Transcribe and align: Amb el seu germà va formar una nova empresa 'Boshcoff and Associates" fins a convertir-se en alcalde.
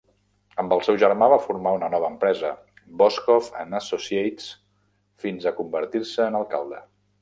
Amb 0.61 0.71
el 0.77 0.79
seu 0.87 0.95
germà 1.03 1.27
va 1.33 1.37
formar 1.43 1.73
una 1.79 1.91
nova 1.97 2.09
empresa 2.15 2.51
'Boshcoff 3.03 3.53
and 3.63 3.81
Associates" 3.83 4.51
fins 5.27 5.51
a 5.51 5.57
convertir-se 5.63 6.31
en 6.33 6.45
alcalde. 6.47 6.87